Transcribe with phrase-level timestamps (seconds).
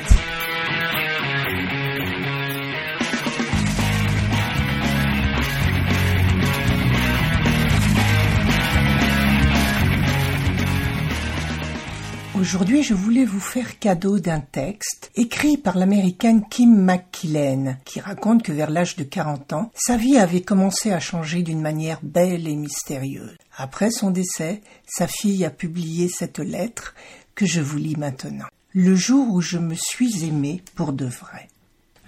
[12.39, 18.44] Aujourd'hui, je voulais vous faire cadeau d'un texte écrit par l'américaine Kim McKillen, qui raconte
[18.44, 22.47] que vers l'âge de 40 ans, sa vie avait commencé à changer d'une manière belle
[22.47, 23.35] et mystérieuse.
[23.57, 26.94] Après son décès, sa fille a publié cette lettre
[27.38, 28.47] que je vous lis maintenant.
[28.73, 31.49] Le jour où je me suis aimé pour de vrai.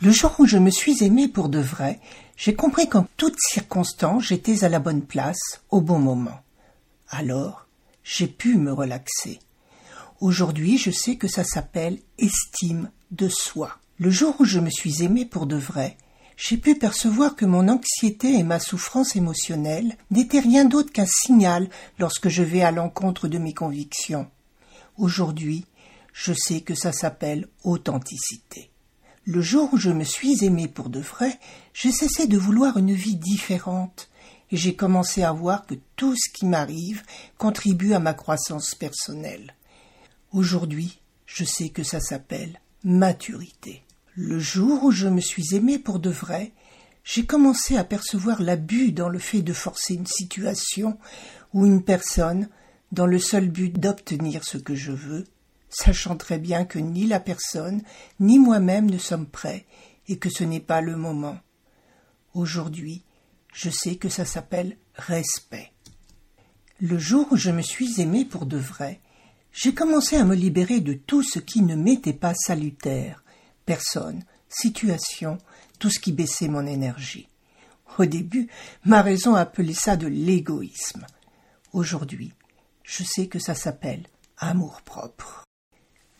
[0.01, 1.99] Le jour où je me suis aimé pour de vrai,
[2.35, 6.39] j'ai compris qu'en toutes circonstances j'étais à la bonne place, au bon moment.
[7.09, 7.67] Alors,
[8.03, 9.37] j'ai pu me relaxer.
[10.19, 13.77] Aujourd'hui, je sais que ça s'appelle estime de soi.
[13.99, 15.95] Le jour où je me suis aimé pour de vrai,
[16.37, 21.69] j'ai pu percevoir que mon anxiété et ma souffrance émotionnelle n'étaient rien d'autre qu'un signal
[21.99, 24.25] lorsque je vais à l'encontre de mes convictions.
[24.99, 25.65] Aujourd'hui,
[26.11, 28.69] je sais que ça s'appelle authenticité.
[29.23, 31.39] Le jour où je me suis aimé pour de vrai,
[31.73, 34.09] j'ai cessé de vouloir une vie différente,
[34.51, 37.03] et j'ai commencé à voir que tout ce qui m'arrive
[37.37, 39.55] contribue à ma croissance personnelle.
[40.33, 43.83] Aujourd'hui, je sais que ça s'appelle maturité.
[44.15, 46.51] Le jour où je me suis aimé pour de vrai,
[47.05, 50.97] j'ai commencé à percevoir l'abus dans le fait de forcer une situation
[51.53, 52.49] ou une personne
[52.91, 55.25] dans le seul but d'obtenir ce que je veux,
[55.69, 57.83] sachant très bien que ni la personne
[58.19, 59.65] ni moi-même ne sommes prêts
[60.07, 61.37] et que ce n'est pas le moment.
[62.33, 63.03] Aujourd'hui,
[63.53, 65.71] je sais que ça s'appelle respect.
[66.81, 69.01] Le jour où je me suis aimé pour de vrai,
[69.51, 73.23] j'ai commencé à me libérer de tout ce qui ne m'était pas salutaire,
[73.65, 75.37] personne, situation,
[75.79, 77.27] tout ce qui baissait mon énergie.
[77.97, 78.47] Au début,
[78.85, 81.05] ma raison appelait ça de l'égoïsme.
[81.73, 82.31] Aujourd'hui,
[82.89, 84.07] je sais que ça s'appelle
[84.37, 85.43] amour-propre.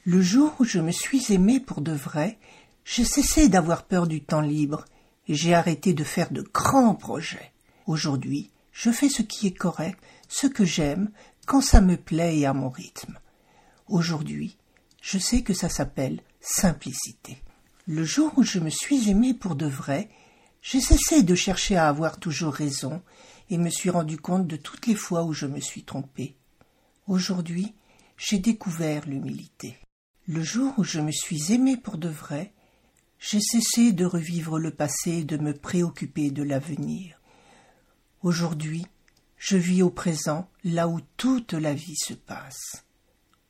[0.05, 2.37] Le jour où je me suis aimé pour de vrai,
[2.85, 4.85] j'ai cessé d'avoir peur du temps libre
[5.27, 7.53] et j'ai arrêté de faire de grands projets.
[7.87, 11.09] Aujourd'hui, je fais ce qui est correct, ce que j'aime,
[11.47, 13.17] quand ça me plaît et à mon rythme.
[13.87, 14.55] Aujourd'hui,
[15.01, 17.41] je sais que ça s'appelle simplicité.
[17.87, 20.07] Le jour où je me suis aimé pour de vrai,
[20.61, 23.01] j'ai cessé de chercher à avoir toujours raison
[23.49, 26.35] et me suis rendu compte de toutes les fois où je me suis trompé.
[27.09, 27.73] Aujourd'hui,
[28.17, 29.75] j'ai découvert l'humilité.
[30.27, 32.53] Le jour où je me suis aimé pour de vrai,
[33.17, 37.19] j'ai cessé de revivre le passé et de me préoccuper de l'avenir.
[38.21, 38.85] Aujourd'hui,
[39.37, 42.85] je vis au présent là où toute la vie se passe.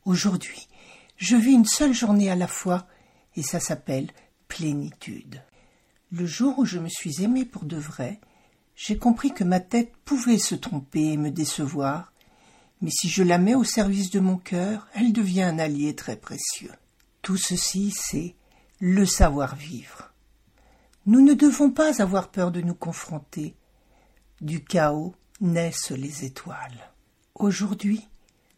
[0.05, 0.69] Aujourd'hui,
[1.17, 2.87] je vis une seule journée à la fois,
[3.35, 4.09] et ça s'appelle
[4.47, 5.43] plénitude.
[6.13, 8.21] Le jour où je me suis aimé pour de vrai,
[8.77, 12.13] j'ai compris que ma tête pouvait se tromper et me décevoir,
[12.81, 16.15] mais si je la mets au service de mon cœur, elle devient un allié très
[16.15, 16.71] précieux.
[17.21, 18.35] Tout ceci, c'est
[18.79, 20.13] le savoir-vivre.
[21.05, 23.55] Nous ne devons pas avoir peur de nous confronter.
[24.41, 26.91] Du chaos naissent les étoiles.
[27.35, 28.07] Aujourd'hui,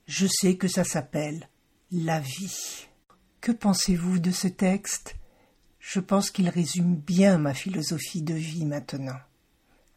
[0.05, 1.49] je sais que ça s'appelle
[1.91, 2.87] la vie.
[3.39, 5.15] Que pensez-vous de ce texte?
[5.79, 9.17] Je pense qu'il résume bien ma philosophie de vie maintenant.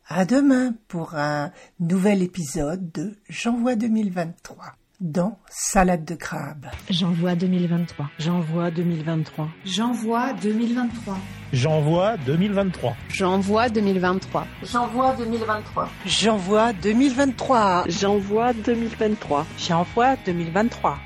[0.06, 6.66] À demain pour un nouvel épisode de J'envoie 2023 dans Salade de crabe.
[6.90, 8.10] J'envoie 2023.
[8.18, 9.48] J'envoie 2023.
[9.64, 11.16] J'envoie 2023.
[11.54, 12.96] J'envoie 2023.
[13.14, 14.46] J'envoie 2023.
[14.66, 15.88] J'envoie 2023.
[16.04, 17.84] J'envoie 2023.
[17.88, 19.46] J'envoie 2023.
[19.56, 20.98] J'envoie 2023.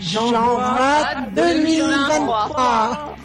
[0.00, 1.04] J'envoie
[1.34, 3.16] 2023.